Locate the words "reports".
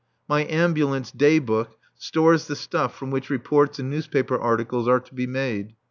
3.29-3.77